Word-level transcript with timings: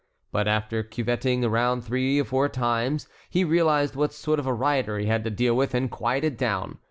But 0.31 0.47
after 0.47 0.83
curvetting 0.83 1.43
around 1.43 1.83
three 1.83 2.19
or 2.19 2.23
four 2.23 2.49
times, 2.49 3.07
he 3.29 3.43
realized 3.43 3.95
what 3.95 4.13
sort 4.15 4.39
of 4.39 4.47
a 4.47 4.53
rider 4.55 4.97
he 4.97 5.05
had 5.05 5.23
to 5.25 5.29
deal 5.29 5.55
with 5.55 5.75
and 5.75 5.91
quieted 5.91 6.37
down. 6.37 6.79